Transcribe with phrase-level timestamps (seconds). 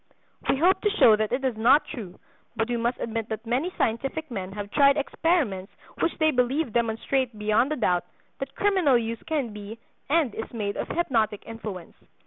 [0.49, 2.17] We hope to show that it is not true;
[2.55, 7.37] but we must admit that many scientific men have tried experiments which they believe demonstrate
[7.37, 8.05] beyond a doubt
[8.39, 9.77] that criminal use can be
[10.09, 11.93] and is made of hypnotic influence.